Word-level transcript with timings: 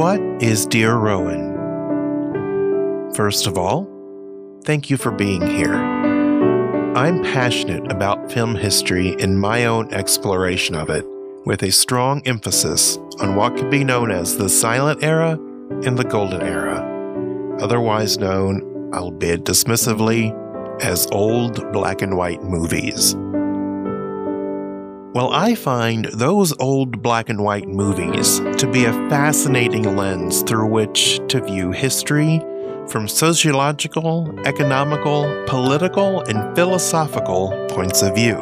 What 0.00 0.22
is 0.42 0.64
Dear 0.64 0.94
Rowan? 0.96 1.52
First 3.12 3.46
of 3.46 3.58
all, 3.58 3.86
thank 4.64 4.88
you 4.88 4.96
for 4.96 5.10
being 5.10 5.46
here. 5.46 5.74
I'm 5.74 7.22
passionate 7.22 7.92
about 7.92 8.32
film 8.32 8.54
history 8.54 9.10
in 9.18 9.38
my 9.38 9.66
own 9.66 9.92
exploration 9.92 10.74
of 10.74 10.88
it, 10.88 11.04
with 11.44 11.62
a 11.62 11.70
strong 11.70 12.22
emphasis 12.26 12.96
on 13.20 13.36
what 13.36 13.54
could 13.58 13.68
be 13.68 13.84
known 13.84 14.10
as 14.10 14.38
the 14.38 14.48
silent 14.48 15.04
era 15.04 15.32
and 15.84 15.98
the 15.98 16.04
golden 16.04 16.40
era, 16.40 16.80
otherwise 17.60 18.16
known, 18.16 18.90
albeit 18.94 19.44
dismissively, 19.44 20.34
as 20.82 21.06
old 21.12 21.70
black 21.74 22.00
and 22.00 22.16
white 22.16 22.42
movies. 22.42 23.14
Well, 25.12 25.32
I 25.32 25.56
find 25.56 26.04
those 26.04 26.56
old 26.60 27.02
black 27.02 27.28
and 27.28 27.42
white 27.42 27.66
movies 27.66 28.38
to 28.58 28.70
be 28.70 28.84
a 28.84 28.92
fascinating 29.10 29.96
lens 29.96 30.42
through 30.42 30.68
which 30.68 31.20
to 31.26 31.40
view 31.40 31.72
history 31.72 32.40
from 32.86 33.08
sociological, 33.08 34.32
economical, 34.44 35.44
political, 35.48 36.20
and 36.22 36.54
philosophical 36.54 37.50
points 37.68 38.02
of 38.02 38.14
view. 38.14 38.36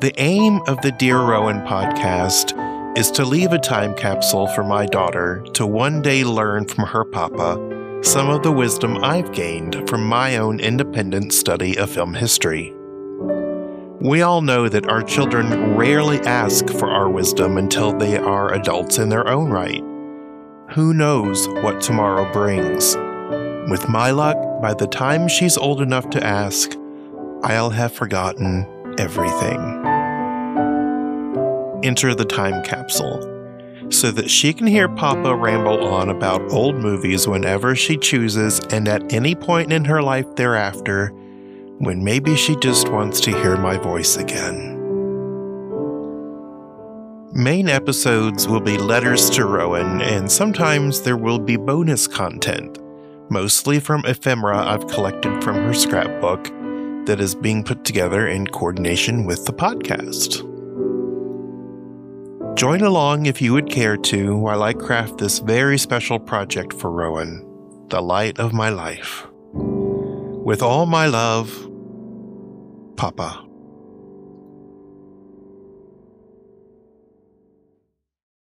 The 0.00 0.12
aim 0.18 0.60
of 0.68 0.80
the 0.82 0.92
Dear 0.92 1.18
Rowan 1.18 1.62
podcast 1.62 2.56
is 2.96 3.10
to 3.10 3.24
leave 3.24 3.52
a 3.52 3.58
time 3.58 3.92
capsule 3.94 4.46
for 4.54 4.62
my 4.62 4.86
daughter 4.86 5.44
to 5.54 5.66
one 5.66 6.00
day 6.00 6.22
learn 6.22 6.68
from 6.68 6.86
her 6.86 7.04
papa 7.04 7.56
some 8.02 8.30
of 8.30 8.44
the 8.44 8.52
wisdom 8.52 9.02
I've 9.02 9.32
gained 9.32 9.88
from 9.88 10.06
my 10.06 10.36
own 10.36 10.60
independent 10.60 11.32
study 11.32 11.76
of 11.76 11.90
film 11.90 12.14
history. 12.14 12.72
We 14.00 14.22
all 14.22 14.40
know 14.40 14.66
that 14.66 14.88
our 14.88 15.02
children 15.02 15.76
rarely 15.76 16.20
ask 16.20 16.66
for 16.70 16.90
our 16.90 17.10
wisdom 17.10 17.58
until 17.58 17.92
they 17.92 18.16
are 18.16 18.54
adults 18.54 18.96
in 18.96 19.10
their 19.10 19.28
own 19.28 19.50
right. 19.50 19.84
Who 20.70 20.94
knows 20.94 21.46
what 21.62 21.82
tomorrow 21.82 22.32
brings? 22.32 22.96
With 23.70 23.90
my 23.90 24.10
luck, 24.10 24.38
by 24.62 24.72
the 24.72 24.86
time 24.86 25.28
she's 25.28 25.58
old 25.58 25.82
enough 25.82 26.08
to 26.10 26.26
ask, 26.26 26.74
I'll 27.42 27.68
have 27.68 27.92
forgotten 27.92 28.66
everything. 28.98 29.60
Enter 31.84 32.14
the 32.14 32.24
time 32.24 32.64
capsule 32.64 33.20
so 33.90 34.10
that 34.12 34.30
she 34.30 34.54
can 34.54 34.66
hear 34.66 34.88
Papa 34.88 35.36
ramble 35.36 35.86
on 35.86 36.08
about 36.08 36.40
old 36.50 36.76
movies 36.76 37.28
whenever 37.28 37.76
she 37.76 37.98
chooses 37.98 38.60
and 38.70 38.88
at 38.88 39.12
any 39.12 39.34
point 39.34 39.70
in 39.70 39.84
her 39.84 40.02
life 40.02 40.36
thereafter 40.36 41.12
when 41.80 42.04
maybe 42.04 42.36
she 42.36 42.54
just 42.56 42.90
wants 42.90 43.22
to 43.22 43.30
hear 43.30 43.56
my 43.56 43.78
voice 43.78 44.18
again. 44.18 44.76
Main 47.32 47.70
episodes 47.70 48.46
will 48.46 48.60
be 48.60 48.76
letters 48.76 49.30
to 49.30 49.46
Rowan, 49.46 50.02
and 50.02 50.30
sometimes 50.30 51.00
there 51.00 51.16
will 51.16 51.38
be 51.38 51.56
bonus 51.56 52.06
content, 52.06 52.78
mostly 53.30 53.80
from 53.80 54.04
ephemera 54.04 54.58
I've 54.58 54.88
collected 54.88 55.42
from 55.42 55.54
her 55.54 55.72
scrapbook 55.72 56.44
that 57.06 57.18
is 57.18 57.34
being 57.34 57.64
put 57.64 57.82
together 57.82 58.28
in 58.28 58.46
coordination 58.46 59.24
with 59.24 59.46
the 59.46 59.54
podcast. 59.54 60.46
Join 62.58 62.82
along 62.82 63.24
if 63.24 63.40
you 63.40 63.54
would 63.54 63.70
care 63.70 63.96
to 63.96 64.36
while 64.36 64.62
I 64.62 64.74
craft 64.74 65.16
this 65.16 65.38
very 65.38 65.78
special 65.78 66.18
project 66.18 66.74
for 66.74 66.90
Rowan, 66.90 67.42
the 67.88 68.02
light 68.02 68.38
of 68.38 68.52
my 68.52 68.68
life. 68.68 69.26
With 69.54 70.60
all 70.62 70.84
my 70.84 71.06
love, 71.06 71.69
Papa. 73.00 73.49